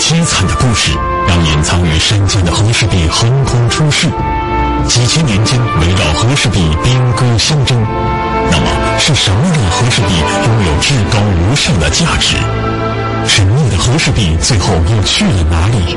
[0.00, 0.92] 凄惨的故事，
[1.28, 4.08] 让隐藏于山间的和氏璧横空出世。
[4.88, 7.78] 几千年间，围绕和氏璧兵戈相争。
[8.50, 12.34] 那么，是什么让和氏璧拥有至高无上的价值？
[13.28, 15.94] 神秘的和氏璧最后又去了哪里？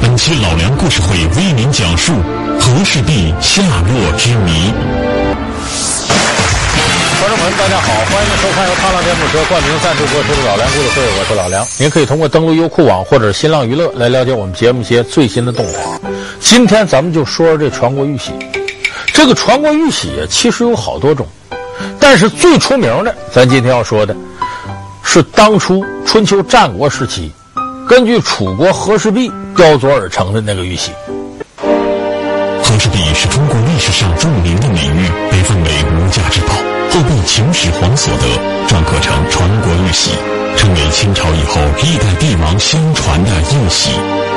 [0.00, 2.14] 本期老梁故事会为您讲述
[2.58, 5.05] 和氏璧下落之谜。
[7.18, 11.66] 观众朋友们，大家好，欢迎收看由踏浪电动车冠名赞助播出的《老梁故事会》，我是老梁。
[11.78, 15.80] 您可以通过登录优酷网或者新浪娱乐来了解我们节目一些最新的动态。
[16.40, 18.32] 今天咱们就说说这传国玉玺。
[19.12, 21.26] 这个传国玉玺，其实有好多种，
[21.98, 24.14] 但是最出名的，咱今天要说的，
[25.02, 27.32] 是当初春秋战国时期，
[27.88, 30.92] 根据楚国和氏璧雕琢而成的那个玉玺。
[32.62, 35.70] 和氏璧是中国历史上著名的美玉，被奉为
[36.96, 38.24] 后被秦始皇所得，
[38.66, 40.12] 篆刻成传国玉玺，
[40.56, 43.90] 成为清朝以后历代帝王相传的玉玺，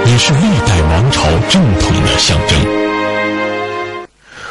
[0.05, 4.05] 也是历代王朝正统的象征。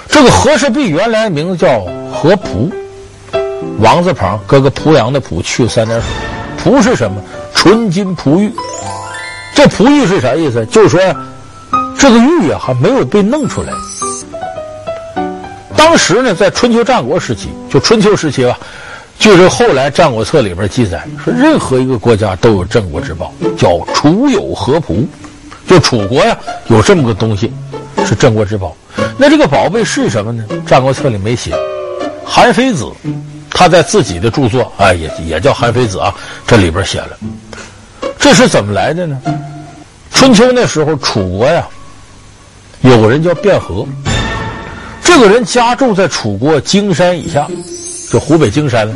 [0.08, 2.72] 这个和氏璧原来名字叫和璞，
[3.78, 6.08] 王字旁搁个濮阳的濮，去三点水。
[6.64, 7.20] 璞是什么？
[7.54, 8.50] 纯金璞玉。
[9.54, 10.64] 这璞玉是啥意思？
[10.66, 10.98] 就是说。
[11.98, 13.72] 这个玉啊，还没有被弄出来。
[15.78, 18.58] 当时呢，在春秋战国时期，就春秋时期吧，
[19.16, 25.08] 就是后来《战国策》里边记载说，任何一个国家都有镇国之宝，叫楚有和璞，
[25.68, 27.52] 就楚国呀有这么个东西，
[28.04, 28.76] 是镇国之宝。
[29.16, 30.44] 那这个宝贝是什么呢？
[30.64, 31.54] 《战国策》里没写。
[32.24, 32.84] 韩非子
[33.48, 36.12] 他在自己的著作啊，也也叫韩非子啊，
[36.44, 37.16] 这里边写了，
[38.18, 39.16] 这是怎么来的呢？
[40.12, 41.64] 春秋那时候，楚国呀。
[42.82, 43.84] 有个人叫卞和，
[45.08, 47.48] 这个人家住在楚国荆山以下，
[48.10, 48.86] 就湖北荆山。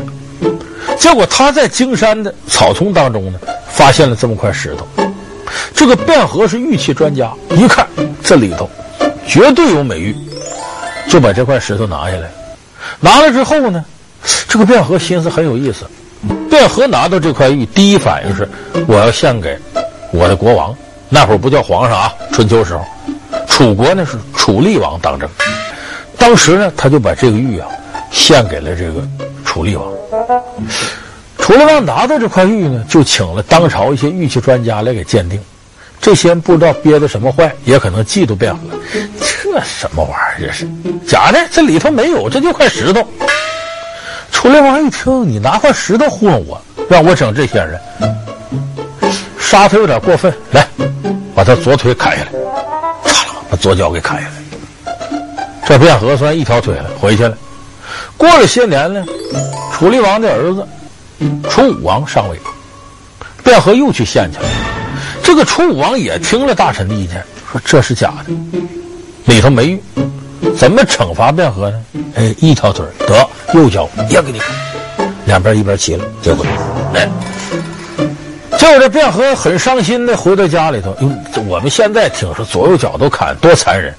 [0.99, 4.87] 结果他在荆山的草丛当中呢，发现了这么块石头。
[5.75, 7.89] 这个卞和是玉器专家，一看
[8.23, 8.69] 这里头
[9.27, 10.15] 绝对有美玉，
[11.09, 12.31] 就把这块石头拿下来。
[13.01, 13.83] 拿了之后呢，
[14.47, 15.87] 这个卞和心思很有意思。
[16.51, 18.47] 卞和拿到这块玉，第一反应是
[18.87, 19.59] 我要献给
[20.13, 20.77] 我的国王。
[21.09, 22.85] 那会儿不叫皇上啊，春秋时候。
[23.49, 25.29] 楚国呢是楚厉王当政，
[26.19, 27.69] 当时呢他就把这个玉啊
[28.11, 29.03] 献给了这个
[29.45, 29.93] 楚厉王。
[31.39, 35.41] 楚厉王拿到这块玉呢，就请了当朝一些玉器专家来给鉴定。
[36.01, 38.61] 这些人不知道憋的什么坏，也可能嫉妒卞和。
[39.43, 40.49] 这什么玩意儿？
[40.49, 40.69] 这是
[41.07, 43.07] 假的，这里头没有，这就块石头。
[44.31, 47.81] 楚厉王一听，你拿块石头糊弄我，让我整这些人，
[49.39, 50.33] 杀他有点过分。
[50.53, 50.67] 来，
[51.35, 52.31] 把他左腿砍下来。
[53.51, 54.42] 把左脚给砍下来，
[55.67, 57.37] 这卞和算一条腿了，回去了。
[58.17, 59.05] 过了些年呢，
[59.73, 60.67] 楚厉王的儿子
[61.49, 62.39] 楚武王上位，
[63.45, 64.45] 卞和又去献去了。
[65.23, 68.33] 这个楚武王也听了大臣的意见，说这是假的，
[69.33, 69.83] 里头没玉，
[70.57, 71.85] 怎么惩罚卞和呢？
[72.17, 74.41] 哎，一条腿得，右脚也给你，
[75.27, 76.47] 两边一边齐了，结婚。
[76.95, 77.09] 哎。
[78.63, 83.93] 结果这卞和很伤心的回到家里头，因为我们现在听说左右脚都砍，多残忍！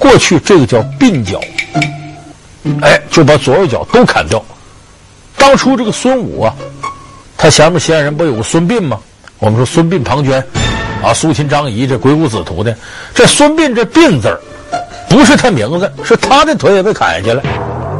[0.00, 1.40] 过去这个叫鬓角，
[2.82, 4.44] 哎，就把左右脚都砍掉。
[5.36, 6.52] 当初这个孙武啊，
[7.38, 8.98] 他前面先人不有个孙膑吗？
[9.38, 10.42] 我们说孙膑、庞涓
[11.04, 12.76] 啊，苏秦、张仪这鬼谷子徒的，
[13.14, 14.36] 这孙膑这膑字
[15.08, 17.40] 不是他名字，是他的腿也被砍下去了，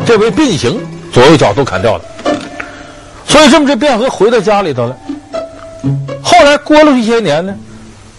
[0.04, 0.76] 这为膑刑，
[1.12, 2.02] 左右脚都砍掉了。
[3.28, 4.96] 所以这么这卞和回到家里头了。
[6.40, 7.54] 后来过了一些年呢，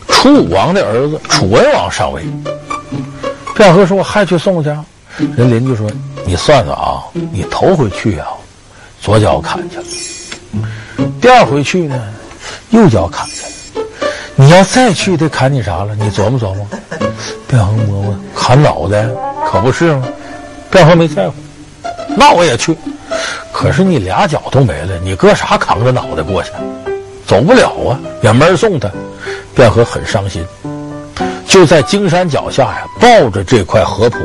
[0.08, 2.22] 楚武王的儿子楚文王上位。
[3.56, 4.70] 卞和说：“我还去送去。”
[5.36, 5.90] 人邻居说
[6.24, 8.28] ：“你算算啊，你头回去啊，
[9.02, 9.84] 左脚砍去了；
[11.20, 12.00] 第二回去呢，
[12.70, 13.86] 右脚砍去了。
[14.36, 15.96] 你要再去，得砍你啥了？
[15.96, 16.68] 你琢磨琢磨。”
[17.50, 19.10] 卞和摸摸，砍脑袋，
[19.52, 20.08] 可不是吗？
[20.70, 21.34] 卞和没在乎，
[22.16, 22.78] 那我也去。
[23.52, 26.52] 可是你俩脚都没了，你搁啥扛着脑袋过去？
[27.32, 28.92] 走不了啊，也没人送他，
[29.56, 30.46] 卞和很伤心，
[31.48, 34.18] 就在荆山脚下呀，抱着这块和璞，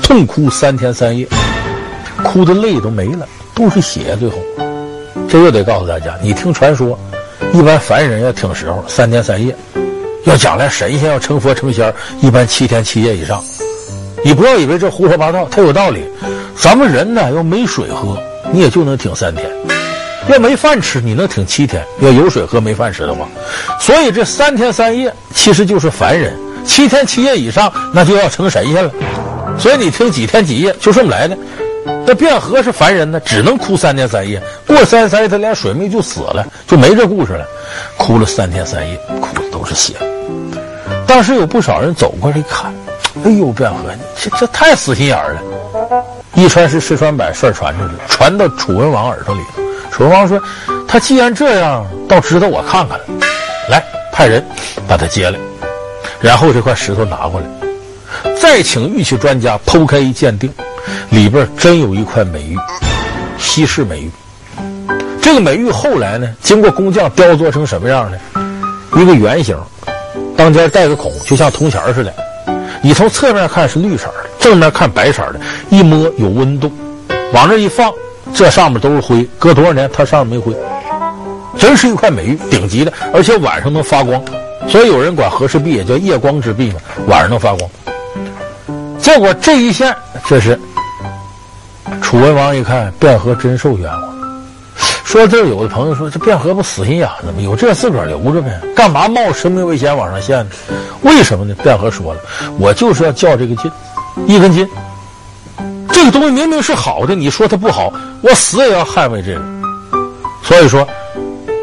[0.00, 1.26] 痛哭三天三夜，
[2.22, 3.26] 哭的泪都没了，
[3.56, 4.16] 都是血。
[4.20, 4.36] 最后，
[5.28, 6.96] 这又得告诉大家，你听传说，
[7.52, 9.52] 一般凡人要挺时候三天三夜，
[10.26, 13.42] 要将来神仙要成佛成仙，一般七天七夜以上。
[14.24, 16.04] 你不要以为这胡说八道，它有道理。
[16.56, 18.16] 咱们人呢，要没水喝，
[18.52, 19.50] 你也就能挺三天。
[20.30, 23.28] 要没饭吃，你能挺七天；要有水喝，没饭吃的话，
[23.80, 26.32] 所以这三天三夜其实就是凡人；
[26.64, 28.90] 七天七夜以上，那就要成神仙了。
[29.58, 31.36] 所以你听几天几夜就这么来的。
[32.06, 34.40] 那卞和是凡人呢，只能哭三天三夜。
[34.66, 37.44] 过三天三夜，他连水没就死了，就没这故事了。
[37.96, 39.94] 哭了三天三夜，哭的都是血。
[41.06, 42.72] 当时有不少人走过来一看，
[43.24, 45.42] 哎呦，卞和，这这太死心眼了。
[46.34, 49.62] 一传十，十传百，事传出去，传到楚文王耳朵里头。
[49.90, 50.40] 楚文王说
[50.86, 52.98] ：“他既然这样，倒值得我看看。
[53.68, 53.82] 来，
[54.12, 54.44] 派人
[54.88, 55.38] 把他接来，
[56.20, 57.46] 然后这块石头拿过来，
[58.40, 60.52] 再请玉器专家剖开一鉴定，
[61.10, 62.56] 里边真有一块美玉，
[63.38, 64.10] 稀世美玉。
[65.20, 68.18] 这个美玉后来呢，经过工匠雕琢成什么样呢？
[68.96, 69.56] 一个圆形，
[70.36, 72.12] 当间带个孔，就像铜钱似的。
[72.82, 76.72] 你从侧面看是绿色的，正面看白色的，一摸有温度，
[77.32, 77.92] 往这一放。”
[78.34, 80.56] 这上面都是灰，隔多少年它上面没灰，
[81.58, 84.22] 真是一块美玉，顶级的，而且晚上能发光，
[84.68, 87.70] 所以有人管和氏璧也叫夜光之璧嘛，晚上能发光。
[88.98, 89.94] 结果这一献，
[90.26, 90.58] 这是
[92.00, 94.02] 楚文王一看，卞和真受冤枉。
[95.04, 97.40] 说这有的朋友说，这卞和不死心眼子吗？
[97.40, 100.50] 有这自个儿留着呗，干嘛冒生命危险往上献呢？
[101.02, 101.54] 为什么呢？
[101.64, 102.20] 卞和说了，
[102.58, 103.70] 我就是要较这个劲，
[104.26, 104.68] 一根筋。
[106.00, 107.92] 这个东西明明是好的，你说它不好，
[108.22, 109.42] 我死也要捍卫这个。
[110.42, 110.88] 所以说，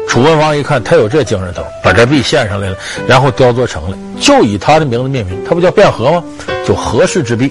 [0.06, 6.22] 楚文王一看他有这精神头，把这璧献上来了，然后雕琢成了，就以他的名字命名，他不叫卞和吗？
[6.64, 7.50] 就和氏之璧，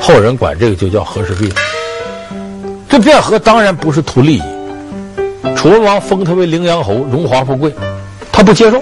[0.00, 1.52] 后人管这个就叫和氏璧。
[2.88, 4.42] 这卞和当然不是图利益，
[5.56, 7.74] 楚文王封他为陵阳侯，荣华富贵，
[8.30, 8.80] 他不接受，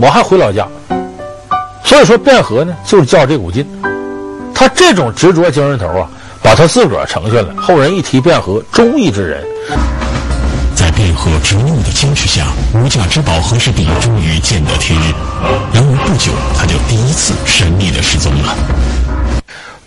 [0.00, 0.66] 我还回老家。
[1.84, 3.64] 所以说，卞和呢就是较这股劲，
[4.52, 6.10] 他这种执着精神头啊。
[6.46, 9.44] 把他自个儿成全了，后人一提卞和，忠义之人。
[10.76, 15.12] 在卞和执拗的坚持下，无价之宝和氏璧终于见得天日。
[15.74, 18.56] 然而不久，他就第一次神秘的失踪了。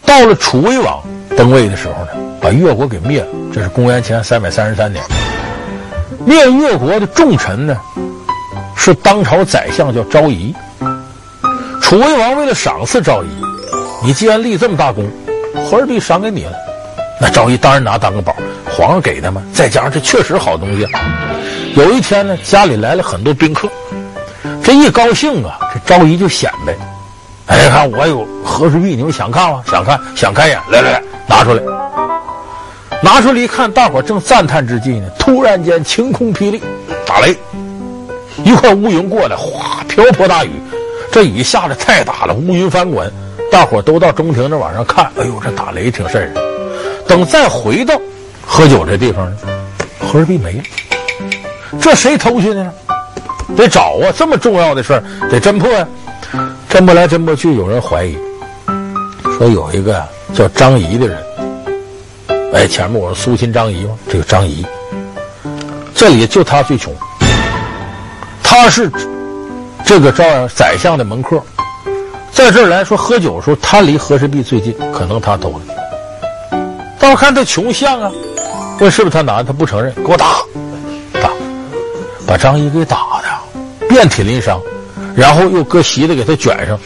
[0.05, 1.01] 到了楚威王
[1.37, 2.09] 登位的时候呢，
[2.41, 3.27] 把越国给灭了。
[3.53, 5.01] 这是公元前三百三十三年。
[6.25, 7.77] 灭越国的重臣呢，
[8.75, 10.53] 是当朝宰相叫昭仪。
[11.81, 13.27] 楚威王为了赏赐昭仪，
[14.03, 15.09] 你既然立这么大功。
[15.55, 16.53] 和氏璧赏给你了，
[17.19, 18.35] 那昭仪当然拿当个宝，
[18.65, 19.41] 皇上给的嘛。
[19.53, 20.87] 再加上这确实好东西。
[21.75, 23.69] 有一天呢，家里来了很多宾客，
[24.63, 26.73] 这一高兴啊，这昭仪就显摆。
[27.47, 29.63] 哎，看我有和氏璧，你们想看吗？
[29.65, 31.61] 想看，想看一眼，来来来，拿出来。
[33.01, 36.61] 拿出来一看，大伙正赞叹之际呢，突然间晴空霹雳，
[37.05, 37.35] 打雷，
[38.43, 40.51] 一块乌云过来，哗，瓢泼大雨。
[41.11, 43.11] 这雨下的太大了，乌云翻滚。
[43.51, 46.33] 大伙都到中庭那往上看，哎呦，这打雷挺瘆人。
[47.07, 47.99] 等再回到
[48.45, 49.37] 喝酒这地方呢，
[49.99, 50.63] 和氏璧没了。
[51.81, 52.71] 这谁偷去的呢？
[53.57, 54.13] 得找啊！
[54.15, 55.87] 这么重要的事儿得侦破呀。
[56.69, 58.15] 侦不来侦不去，有人怀疑
[59.37, 61.17] 说有一个叫张仪的人。
[62.53, 63.97] 哎，前面我说苏秦张仪吗？
[64.07, 64.63] 这个张仪，
[65.95, 66.93] 这里就他最穷。
[68.43, 68.91] 他是
[69.83, 71.41] 这个朝阳宰相的门客。
[72.39, 76.57] 在这儿来说喝酒的时候，他离和氏璧最近，可能他偷的。
[76.97, 78.09] 但我看他穷相啊，
[78.79, 79.43] 问是不是他拿的？
[79.43, 80.37] 他不承认，给我打，
[81.21, 81.29] 打，
[82.25, 84.57] 把张仪给打的遍体鳞伤，
[85.13, 86.79] 然后又搁席子给他卷上，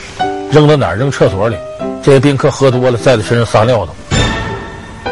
[0.52, 0.96] 扔到哪儿？
[0.96, 1.56] 扔厕所里。
[2.02, 3.92] 这些宾客喝多了，在他身上撒尿的。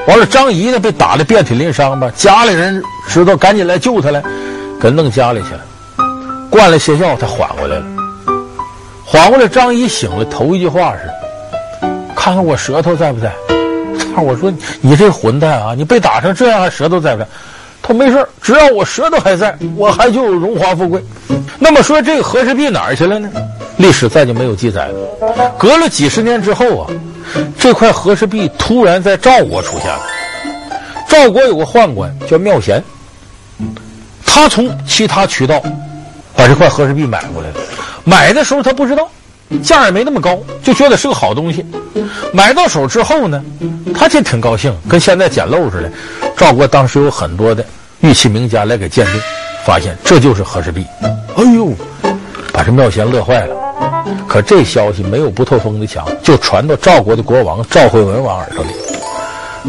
[0.08, 4.24] 完了，张仪呢被打的遍体鳞伤吧，家里人知道，赶紧来救他来，
[4.82, 5.62] 给弄家里去了，
[6.50, 7.86] 灌了些药，他缓过来了。
[9.12, 11.02] 缓过来，张仪醒了，头一句话是
[12.16, 13.30] ：“看看我舌头在不在？”
[14.16, 14.50] 我说
[14.80, 15.74] ：“你这混蛋啊！
[15.76, 17.28] 你被打成这样，还舌头在不在？”
[17.84, 21.04] 他没事，只要我舌头还在，我还就有荣华富贵。
[21.60, 23.30] 那么说，这个和氏璧哪儿去了呢？
[23.76, 25.54] 历史再就没有记载了。
[25.60, 26.88] 隔了几十年之后啊，
[27.60, 30.04] 这块和氏璧突然在赵国出现了。
[31.10, 32.82] 赵国有个宦官叫妙贤，
[34.26, 35.62] 他从其他渠道
[36.34, 37.56] 把这块和氏璧买过来了。
[38.04, 39.10] 买的时候他不知道，
[39.62, 41.66] 价也没那么高，就觉得是个好东西。
[42.34, 43.44] 买到手之后呢，
[43.94, 45.92] 他就挺高兴，跟现在捡漏似的。
[46.36, 47.64] 赵国当时有很多的
[48.00, 49.22] 玉器名家来给鉴定，
[49.66, 50.86] 发现这就是和氏璧。
[51.36, 51.74] 哎呦，
[52.52, 53.56] 把这妙贤乐坏了。
[54.28, 58.72] 可这消息没有不透风的墙，就传到赵国的国王赵惠文王耳朵里。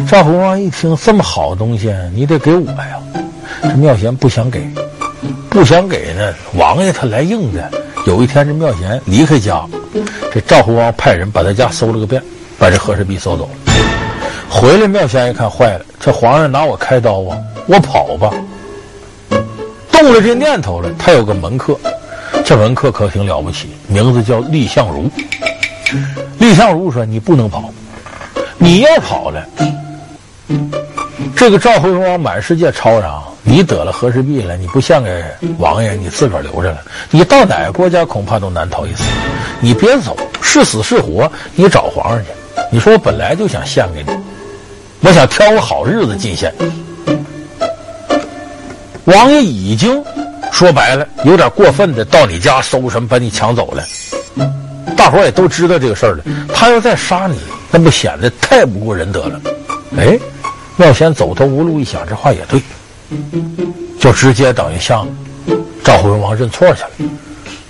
[0.09, 2.97] 赵惠文王一听这么好东西，你得给我呀。
[3.62, 4.67] 这妙贤不想给，
[5.51, 7.71] 不想给呢，王爷他来硬的。
[8.05, 9.65] 有一天，这妙贤离开家，
[10.33, 12.23] 这赵惠王派人把他家搜了个遍，
[12.59, 13.73] 把这和氏璧搜走了。
[14.49, 17.39] 回来，妙贤一看，坏了，这皇上拿我开刀啊！
[17.67, 18.33] 我跑吧。
[19.93, 21.79] 动了这念头了，他有个门客，
[22.45, 25.09] 这门客可挺了不起，名字叫蔺相如。
[26.41, 27.73] 蔺相如说：“你不能跑，
[28.59, 29.47] 你要跑了，
[31.37, 35.25] 这个赵惠文王满世界吵嚷，你得了和氏璧了，你不献给
[35.59, 36.79] 王爷，你自个儿留着了。
[37.11, 39.03] 你到哪个国家恐怕都难逃一死。
[39.61, 42.31] 你别走，是死是活，你找皇上去。
[42.71, 44.17] 你说我本来就想献给你，
[45.01, 46.53] 我想挑个好日子进献。
[49.07, 50.01] 王爷已经
[50.53, 53.83] 说白了，有点过分的到你家搜什么，把你抢走了。
[54.97, 56.23] 大伙儿也都知道这个事儿了。
[56.55, 57.37] 他要再杀你，
[57.73, 59.41] 那不显得太不过人德了？
[59.99, 60.17] 哎。
[60.76, 62.61] 妙仙走投无路，一想这话也对，
[63.99, 65.07] 就直接等于向
[65.85, 66.91] 赵惠文王认错去了。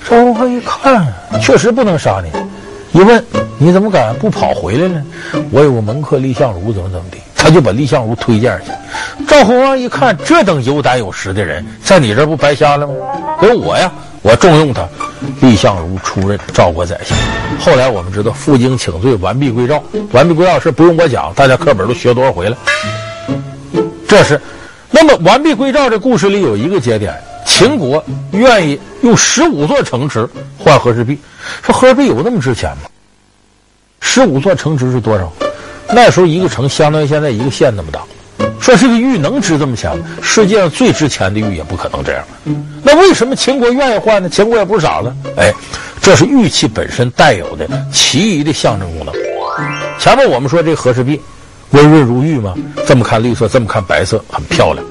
[0.08, 3.24] 赵惠文王一看，确实不能杀你，一问
[3.58, 5.02] 你怎么敢不跑回来呢？
[5.50, 8.70] 我有个门客蔺相如，怎么怎么的，他就把蔺相如推荐去。
[9.26, 12.94] 赵惠文王一看，这等有胆有识的人，在你这不白瞎了吗？
[13.42, 13.90] 有我呀，
[14.22, 14.88] 我重用他。
[15.40, 17.16] 蔺相如出任赵国宰相。
[17.60, 19.82] 后来我们知道，负荆请罪，完璧归赵。
[20.12, 22.56] 完璧归赵是不用我讲，大家课本都学多少回了。
[24.08, 24.40] 这是，
[24.90, 27.14] 那么完璧归赵这故事里有一个节点，
[27.46, 28.02] 秦国
[28.32, 31.18] 愿意用十五座城池换和氏璧，
[31.62, 32.88] 说和氏璧有那么值钱吗？
[34.00, 35.32] 十五座城池是多少？
[35.88, 38.00] 那时候一个城相当于现在一个县那么大。
[38.62, 40.06] 说这个玉能值这么钱吗？
[40.22, 42.24] 世界上最值钱的玉也不可能这样。
[42.82, 44.28] 那为什么秦国愿意换呢？
[44.28, 45.52] 秦国也不是傻子，哎，
[46.00, 49.12] 这是玉器本身带有的奇异的象征功能。
[49.98, 51.20] 前面我们说这和氏璧。
[51.72, 52.54] 温润如玉吗？
[52.86, 54.84] 这么看绿色，这么看白色，很漂亮。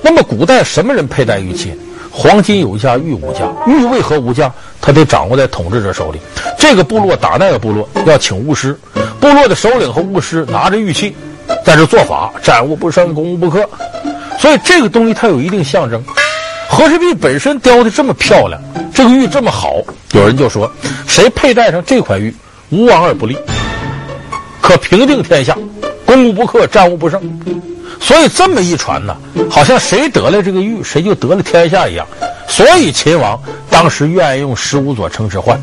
[0.00, 1.74] 那么古代什么人佩戴玉器？
[2.10, 3.40] 黄金有价，玉无价。
[3.66, 4.50] 玉为何无价？
[4.80, 6.18] 它得掌握在统治者手里。
[6.58, 8.74] 这个部落打那个部落，要请巫师。
[9.20, 11.14] 部落的首领和巫师拿着玉器，
[11.64, 13.68] 在这做法，战无不胜，攻无不克。
[14.38, 16.02] 所以这个东西它有一定象征。
[16.68, 18.58] 和氏璧本身雕的这么漂亮，
[18.94, 19.74] 这个玉这么好，
[20.12, 20.70] 有人就说，
[21.06, 22.34] 谁佩戴上这块玉，
[22.70, 23.36] 无往而不利，
[24.60, 25.56] 可平定天下。
[26.06, 27.20] 攻无不克，战无不胜，
[28.00, 29.16] 所以这么一传呢，
[29.50, 32.06] 好像谁得了这个玉，谁就得了天下一样。
[32.48, 33.40] 所以秦王
[33.70, 35.58] 当时愿意用十五座城池换，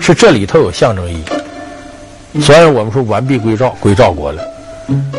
[0.00, 2.40] 是这里头有象征意义。
[2.40, 4.42] 虽然我们说完璧归赵，归赵国了，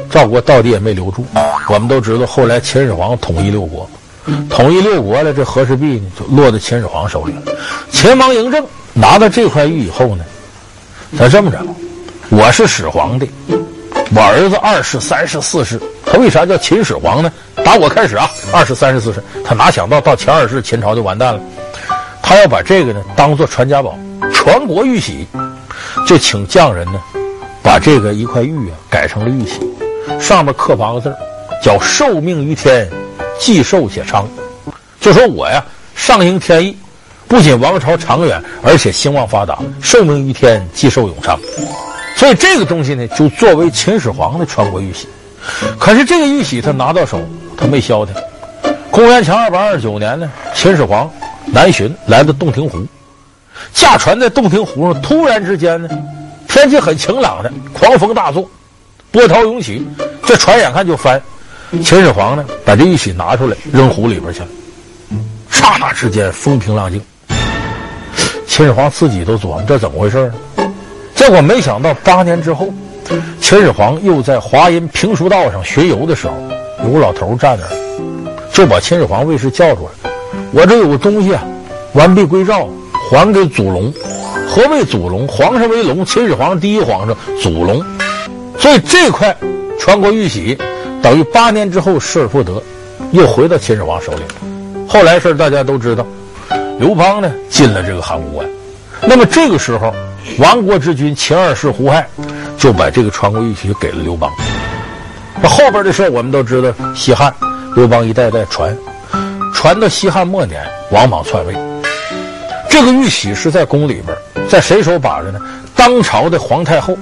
[0.09, 1.25] 赵国到底也没留住。
[1.69, 3.89] 我们都知道，后来秦始皇统一六国，
[4.49, 7.41] 统一六国了，这和氏璧呢就落在秦始皇手里了。
[7.91, 10.23] 秦王嬴政拿到这块玉以后呢，
[11.17, 11.59] 他这么着，
[12.29, 13.27] 我是始皇的。
[14.15, 17.31] 我儿子二世、三世、四世，他为啥叫秦始皇呢？
[17.63, 21.39] 打我开始啊，二世、三世、四世，他哪想到到前二世，秦朝就完蛋了。
[22.23, 23.95] 他要把这个呢当做传家宝，
[24.33, 25.27] 传国玉玺，
[26.07, 26.99] 就请匠人呢
[27.61, 29.59] 把这个一块玉啊改成了玉玺，
[30.19, 31.15] 上面刻八个字
[31.61, 32.89] 叫“受命于天，
[33.39, 34.27] 既寿且昌”，
[34.99, 35.63] 就说我呀
[35.95, 36.77] 上应天意，
[37.27, 41.37] 不仅王朝长远，而且兴旺发达，受命于天，既寿永昌。
[42.15, 45.07] 所以这个东西呢，就作为秦始皇的传国玉玺。
[45.77, 47.21] 可是这个玉玺他拿到手，
[47.57, 48.13] 他没消停。
[48.91, 51.09] 公元前二百二十九年呢，秦始皇
[51.45, 52.85] 南巡来到洞庭湖，
[53.73, 55.89] 驾船在洞庭湖上，突然之间呢，
[56.59, 58.45] 天气很晴朗的，狂风大作，
[59.11, 59.87] 波涛涌起，
[60.25, 61.21] 这船眼看就翻。
[61.71, 64.47] 秦始皇呢，把这玉玺拿出来扔湖里边去了，
[65.49, 67.01] 刹那之间风平浪静。
[68.45, 70.73] 秦始皇自己都琢磨这怎么回事呢？
[71.15, 72.67] 结果没想到，八年之后，
[73.39, 76.33] 秦始皇又在华阴平书道上巡游的时候，
[76.83, 77.65] 有个老头站那，
[78.51, 80.11] 就把秦始皇卫士叫出来
[80.51, 81.41] ：“我这有个东西啊，
[81.93, 82.67] 完璧归赵，
[83.09, 83.93] 还给祖龙。
[84.49, 85.27] 何谓祖龙？
[85.27, 87.85] 皇上为龙，秦始皇第一皇上，祖龙。
[88.57, 89.35] 所以这块
[89.79, 90.57] 传国玉玺，
[91.03, 92.59] 等于八年之后失而复得，
[93.11, 94.23] 又回到秦始皇手里。
[94.87, 96.03] 后来事大家都知道，
[96.79, 98.49] 刘邦呢进了这个函谷关，
[99.03, 99.93] 那么这个时候。”
[100.37, 102.07] 亡国之君秦二世胡亥
[102.55, 104.29] 就把这个传国玉玺给了刘邦。
[105.41, 107.33] 那后边的事我们都知道，西汉
[107.75, 108.77] 刘邦一代代传，
[109.55, 111.55] 传到西汉末年，王莽篡位。
[112.69, 114.15] 这个玉玺是在宫里边，
[114.49, 115.39] 在谁手把着呢？
[115.75, 116.97] 当朝的皇太后，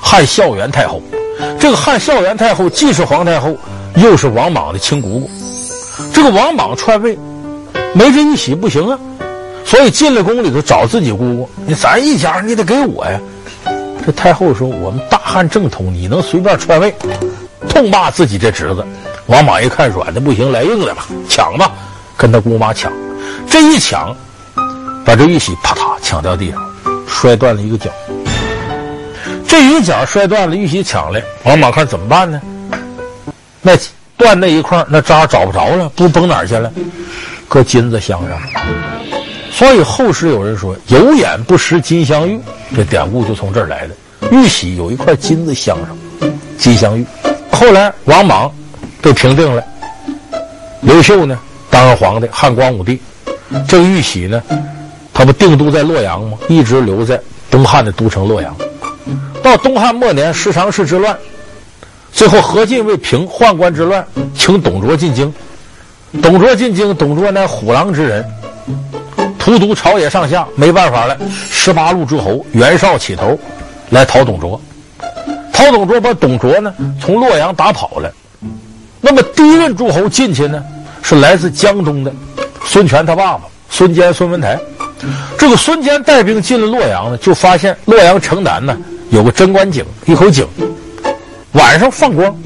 [0.00, 1.02] 汉孝元太后。
[1.58, 3.56] 这个汉孝元太后既是皇太后，
[3.96, 5.30] 又是王莽的亲姑姑。
[6.12, 7.18] 这个王莽篡位，
[7.94, 8.98] 没这玉玺不行啊。
[9.64, 13.18] 所以进了宫里头找自己姑姑，你咱一家你得给我呀。
[14.04, 16.94] 这太后说：“我们大汉正统，你能随便篡位？”
[17.68, 18.84] 痛骂自己这侄子。
[19.26, 21.72] 王莽一看软的不行，来硬的吧，抢吧，
[22.16, 22.92] 跟他姑妈抢。
[23.48, 24.14] 这一抢，
[25.04, 26.60] 把这玉玺啪嗒抢掉地上，
[27.06, 27.90] 摔断了一个角。
[29.46, 32.40] 这一角摔断了，玉玺抢来，王莽看怎么办呢？
[33.62, 33.72] 那
[34.16, 36.72] 断那一块，那渣找不着了，不崩哪儿去了？
[37.48, 38.38] 搁金子镶上。
[39.50, 42.38] 所以后世有人说“有眼不识金镶玉”，
[42.76, 43.94] 这典故就从这儿来的。
[44.30, 47.04] 玉玺有一块金子镶上，金镶玉。
[47.50, 48.52] 后来王莽
[49.00, 49.64] 被平定了。
[50.80, 51.36] 刘秀呢，
[51.70, 53.00] 当上皇帝，汉光武帝。
[53.66, 54.40] 这个玉玺呢，
[55.18, 56.38] 他不定都在洛阳吗？
[56.48, 57.20] 一直留在
[57.50, 58.54] 东汉的都城洛阳。
[59.42, 61.18] 到东汉末年，十常侍之乱，
[62.12, 65.34] 最后何进为平宦官之乱，请董卓进京。
[66.22, 68.24] 董卓进京，董卓乃虎狼之人，
[69.40, 71.18] 荼毒朝野上下，没办法了。
[71.50, 73.36] 十八路诸侯，袁绍起头，
[73.90, 74.60] 来讨董卓。
[75.52, 78.08] 讨董卓，把董卓呢从洛阳打跑了。
[79.00, 80.62] 那么第一任诸侯进去呢，
[81.02, 82.12] 是来自江东的
[82.64, 84.56] 孙权他爸爸孙坚、孙文台。
[85.38, 88.76] 这个孙坚带兵进了洛阳呢，就发现洛阳城南呢
[89.10, 90.46] 有个贞观井，一口井，
[91.52, 92.36] 晚上放光，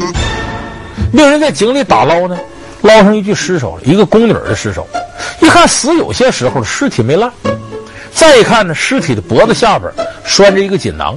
[1.12, 2.38] 命人在井里打捞呢。
[2.82, 4.84] 捞上一具尸首，一个宫女的尸首。
[5.38, 7.30] 一看死有些时候，尸体没烂。
[8.12, 9.88] 再一看呢，尸体的脖子下边
[10.24, 11.16] 拴着一个锦囊。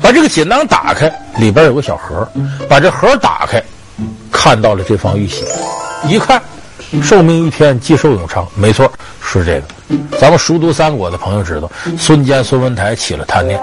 [0.00, 2.26] 把这个锦囊打开，里边有个小盒。
[2.66, 3.62] 把这盒打开，
[4.30, 5.44] 看到了这方玉玺。
[6.08, 6.40] 一看，
[7.02, 8.48] 寿命一天，吉寿永昌。
[8.54, 8.90] 没错，
[9.22, 9.64] 是这个。
[10.18, 13.60] 咱们熟读三国的朋友知道，孙坚、孙文台起了贪念，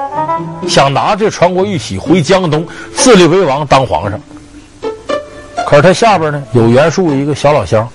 [0.68, 4.20] 想拿这传国玉玺回江东自立为王，当皇上。
[5.68, 7.88] 可是他下边呢有袁术一个小老乡，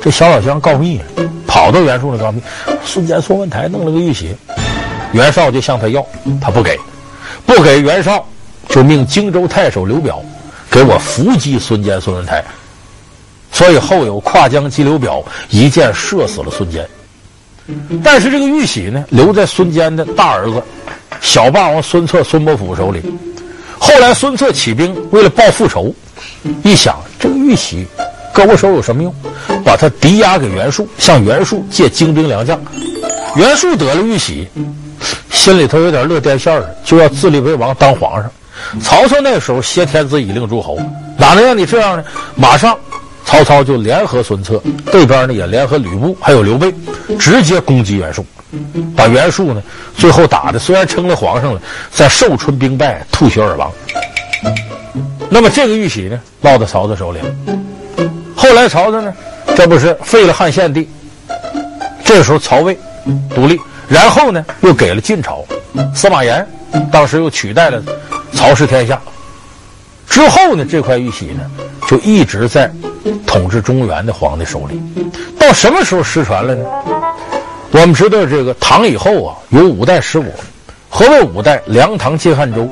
[0.00, 1.04] 这小老乡告密了，
[1.46, 2.40] 跑到袁术那告密。
[2.84, 4.34] 孙坚、孙文台弄了个玉玺，
[5.12, 6.06] 袁绍就向他要，
[6.40, 6.78] 他不给，
[7.44, 8.24] 不给袁绍
[8.68, 10.22] 就命荆州太守刘表
[10.70, 12.44] 给我伏击孙坚、孙文台。
[13.50, 16.86] 所以后有跨江击刘表，一箭射死了孙坚。
[18.02, 20.62] 但是这个玉玺呢，留在孙坚的大儿子
[21.20, 23.02] 小霸王孙策、孙伯符手里。
[23.78, 25.94] 后来孙策起兵，为了报复仇。
[26.62, 27.86] 一想，这个玉玺
[28.32, 29.14] 搁我手有什么用？
[29.64, 32.58] 把他抵押给袁术，向袁术借精兵良将。
[33.34, 34.48] 袁术得了玉玺，
[35.30, 38.30] 心里头有点乐颠馅儿，就要自立为王当皇上。
[38.80, 40.78] 曹操那时候挟天子以令诸侯，
[41.18, 42.04] 哪能让你这样呢？
[42.34, 42.78] 马上，
[43.26, 46.72] 曹操就联合孙策，这边呢也联合吕布，还有刘备，
[47.18, 48.24] 直接攻击袁术，
[48.96, 49.60] 把袁术呢
[49.98, 51.60] 最后打的虽然称了皇上了，
[51.90, 53.70] 在寿春兵败，吐血而亡。
[55.28, 57.26] 那么这个玉玺呢，落到曹操手里了。
[58.34, 59.12] 后来曹操呢，
[59.56, 60.88] 这不是废了汉献帝？
[62.04, 62.78] 这时候曹魏
[63.34, 65.44] 独立，然后呢，又给了晋朝，
[65.92, 66.46] 司马炎
[66.92, 67.82] 当时又取代了
[68.32, 69.00] 曹氏天下。
[70.08, 71.50] 之后呢，这块玉玺呢，
[71.88, 72.70] 就一直在
[73.26, 74.80] 统治中原的皇帝手里。
[75.38, 76.64] 到什么时候失传了呢？
[77.72, 80.30] 我们知道，这个唐以后啊，有五代十国。
[80.88, 81.60] 何谓五代？
[81.66, 82.66] 梁、唐、晋、汉、周。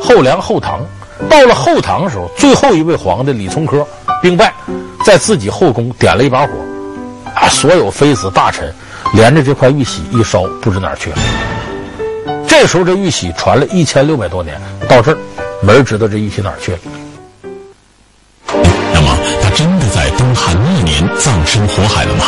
[0.00, 0.80] 后梁后唐，
[1.28, 3.86] 到了后唐的时候，最后一位皇帝李从珂
[4.20, 4.52] 兵败，
[5.04, 6.52] 在自己后宫点了一把火，
[7.34, 8.74] 啊，所有妃子大臣
[9.12, 11.16] 连着这块玉玺一烧，不知哪儿去了。
[12.46, 15.18] 这时候这玉玺传了一千六百多年，到这儿
[15.62, 16.78] 没人知道这玉玺哪儿去了。
[21.68, 22.26] 火海了吗？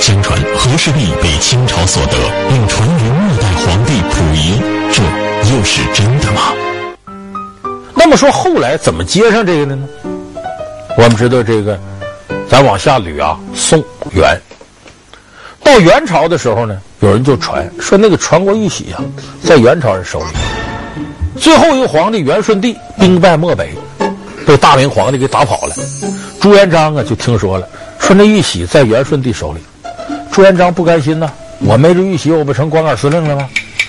[0.00, 2.12] 相传和氏璧被清朝所得，
[2.48, 4.60] 并传于末代皇帝溥仪，
[4.92, 5.02] 这
[5.54, 6.52] 又是真的吗？
[7.94, 9.88] 那么说后来怎么接上这个的呢？
[10.98, 11.78] 我们知道这个，
[12.48, 14.38] 咱往下捋啊，宋元，
[15.62, 19.00] 到元朝的时候呢，有人就传说那个传国玉玺啊，
[19.42, 20.26] 在元朝人手里。
[21.40, 23.74] 最后一个皇帝元顺帝兵败漠北，
[24.46, 25.74] 被大明皇帝给打跑了。
[26.40, 27.66] 朱元璋啊就听说了，
[28.06, 29.60] 说那玉玺在元顺帝手里。
[30.30, 33.48] 朱元璋不甘心呐，我没这玉玺，我不成光杆司令了吗？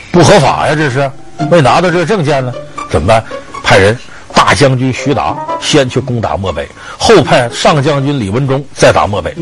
[0.09, 1.11] 不合法呀，这是
[1.51, 2.53] 没拿到这个证件呢，
[2.89, 3.21] 怎么办？
[3.61, 3.97] 派人
[4.33, 6.65] 大将军徐达先去攻打漠北，
[6.97, 9.35] 后派上将军李文忠再打漠北，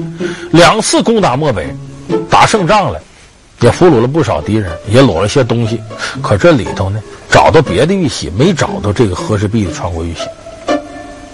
[0.51, 1.67] 两次攻打漠北，
[2.27, 2.99] 打胜仗了，
[3.59, 5.79] 也俘虏了不少敌人，也攞了些东西。
[6.21, 10.21] 可这里头呢，找到别的玉玺，没找到这个和氏璧的传国玉玺。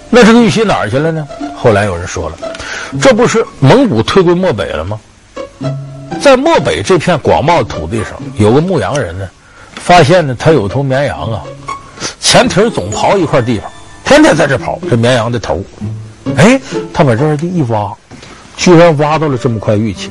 [0.09, 1.25] 那这个玉玺哪儿去了呢？
[1.55, 2.37] 后来有人说了，
[3.01, 4.99] 这不是蒙古退归漠北了吗？
[6.21, 9.29] 在漠北这片广袤的土地上，有个牧羊人呢，
[9.75, 11.43] 发现呢，他有头绵羊啊。
[12.19, 13.69] 前蹄总刨一块地方，
[14.03, 15.63] 天天在这刨这绵羊的头。
[16.35, 16.59] 哎，
[16.93, 17.91] 他把这儿地一挖，
[18.57, 20.09] 居然挖到了这么块玉器。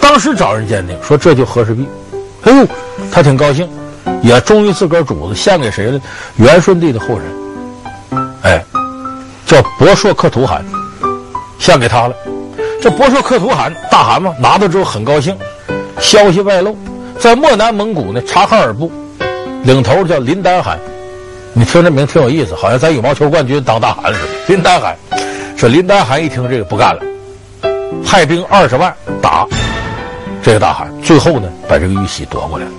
[0.00, 1.86] 当时找人鉴定，说这就和氏璧。
[2.42, 2.66] 哎呦，
[3.12, 3.68] 他挺高兴，
[4.22, 6.00] 也忠于自个儿主子，献给谁了？
[6.36, 8.64] 元顺帝的后人，哎，
[9.46, 10.64] 叫博硕克图汗，
[11.58, 12.14] 献给他了。
[12.80, 15.36] 这博硕克图罕大汗嘛，拿到之后很高兴。
[16.00, 16.76] 消息外露，
[17.18, 18.90] 在漠南蒙古呢，察哈尔部。
[19.64, 20.78] 领头叫林丹汗，
[21.52, 24.28] 你听这名挺有意思，好像咱羽毛球冠军当大汗似的。
[24.46, 24.96] 林丹汗
[25.56, 27.02] 说：“林丹汗一听这个不干了，
[28.06, 29.44] 派兵二十万打
[30.42, 32.70] 这个大汗，最后呢把这个玉玺夺过来了。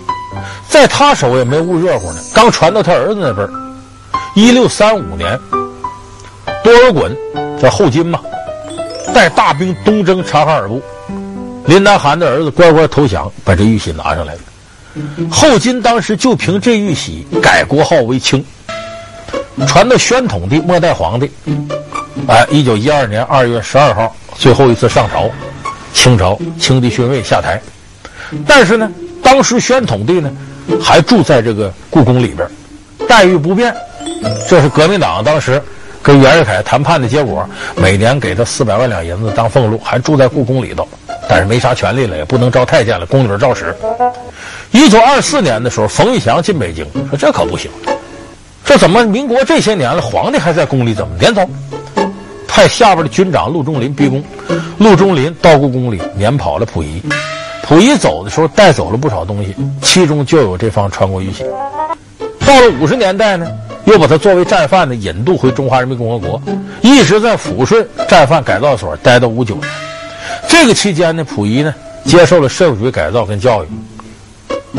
[0.70, 3.48] 在他手也没捂热乎呢，刚传到他儿子那边。
[4.36, 5.38] 一六三五年，
[6.64, 7.12] 多尔衮
[7.62, 8.22] 叫后金嘛，
[9.14, 10.82] 带大兵东征察哈尔部，
[11.66, 14.40] 林南汗的儿子乖乖投降，把这玉玺拿上来了。
[15.30, 18.44] 后金当时就凭这玉玺改国号为清，
[19.68, 21.30] 传到宣统帝末代皇帝，
[22.28, 25.30] 哎，一九一二年二月十二号最后一次上朝，
[25.94, 27.62] 清朝清帝逊位下台，
[28.48, 28.90] 但是呢，
[29.22, 30.32] 当时宣统帝呢
[30.82, 32.50] 还住在这个故宫里边，
[33.08, 33.74] 待遇不便，
[34.48, 35.62] 这是革命党当时
[36.02, 40.88] 跟袁世凯谈判的结果，每年给他四百万两银子当俸禄，还住在故宫里头。
[41.28, 43.76] 但是没啥权利了，也不能招太监了，宫女照使。
[44.72, 47.70] 一九二四年的时候，冯玉祥进北京，说这可不行，
[48.66, 51.48] 这怎么民国这些年了，皇帝还在宫里，怎么撵走？
[52.48, 54.24] 派下边的军长陆中麟逼宫，
[54.80, 57.02] 陆中麟到故宫里撵跑了溥仪，
[57.62, 61.44] 溥仪走的时候带走了不少东西，其中就有这方传国玉玺。
[62.46, 63.48] 到了五十年代呢，
[63.90, 66.40] 又把他作为战犯呢引渡回中华人民共和国，
[66.82, 69.68] 一直在抚顺战犯改造所待到五九年。
[70.48, 71.74] 这个期间呢，溥仪呢
[72.06, 73.68] 接受了社会主义改造跟教育，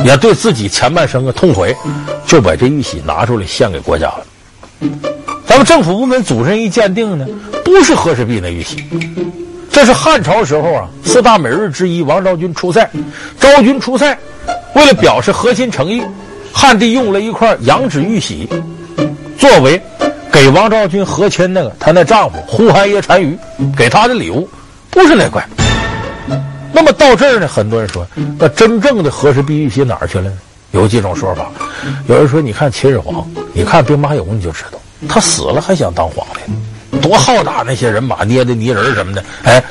[0.04, 1.76] 也对自己前半生啊痛悔，
[2.24, 4.24] 就把这玉玺拿出来献给国家了。
[5.44, 7.26] 咱们政府部门组织人一鉴定呢，
[7.64, 8.84] 不是和氏璧那玉玺，
[9.72, 12.88] 这是汉朝时候啊四大美人之一王昭君出塞，
[13.40, 14.16] 昭君出塞，
[14.76, 16.00] 为了表示核心诚意，
[16.52, 18.48] 汉帝用了一块羊脂玉玺，
[19.38, 19.81] 作为
[20.31, 23.38] 给王昭君和亲那个她那丈夫呼韩爷单于
[23.76, 24.48] 给她的礼物。
[24.90, 25.46] 不是那块。
[26.72, 28.07] 那么到这儿呢，很多人说，
[28.38, 30.33] 那真正的和氏璧玉玺哪儿去了呢？
[30.72, 31.50] 有几种说法。
[32.07, 39.62] 有人说，你看秦始皇，你看兵马俑，你就知道，他死了还想当皇帝，多浩大那些人马捏的泥人什么的，哎，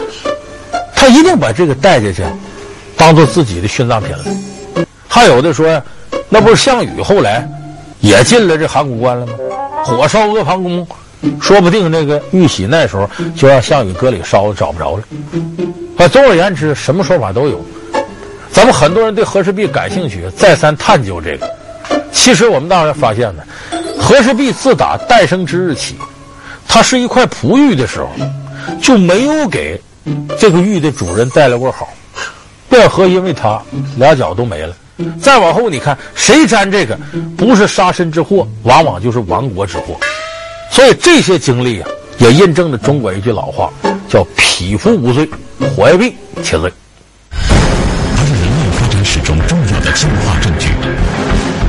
[0.94, 2.24] 他一定把这个带下去，
[2.98, 4.86] 当做自己的殉葬品了。
[5.08, 5.82] 还有的说，
[6.28, 7.48] 那不是项羽后来
[8.00, 9.34] 也进了这函谷关了吗？
[9.84, 10.88] 火烧阿房宫。
[11.42, 15.04] 说不定那个玉玺那时候就让项羽搁里烧，找不着了。
[15.98, 17.62] 啊，总而言之，什么说法都有。
[18.54, 21.54] 咱们很多人对和氏璧感兴趣，再三探究这个。
[22.14, 23.44] 其实我们大家发现呢，
[24.00, 25.96] 和氏璧自打诞生之日起，
[26.66, 28.10] 它是一块璞玉的时候，
[28.82, 29.78] 就没有给
[30.38, 31.90] 这个玉的主人带来过好。
[32.70, 33.62] 卞和因为他
[33.98, 34.74] 俩脚都没了。
[35.22, 36.98] 再往后你看，谁沾这个，
[37.38, 39.98] 不是杀身之祸，往往就是亡国之祸。
[40.72, 43.72] 所以这些经历啊，也印证了中国一句老话，
[44.08, 45.28] 叫“匹夫无罪，
[45.76, 46.72] 怀璧且罪”。
[47.32, 50.70] 它是人类发展史中重要的进化证据，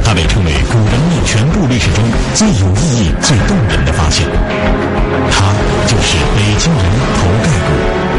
[0.05, 4.27] 它被称为古人类全部历史中最有意义、最动人的发现。
[5.31, 5.55] 它
[5.87, 6.85] 就是北京人
[7.16, 8.10] 头盖骨。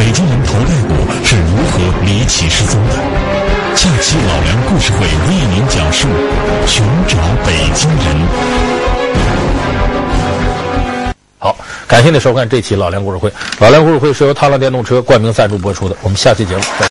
[0.00, 2.94] 北京人头盖骨是如何离奇失踪的？
[3.76, 6.08] 下期老梁故事会为您讲述：
[6.66, 8.16] 寻找北京人。
[11.38, 11.54] 好，
[11.86, 13.30] 感谢您收看这期老梁故事会。
[13.58, 15.94] 老梁故事会是由踏浪电动车冠名赞助播出的。
[16.00, 16.88] 我们下期节目再见。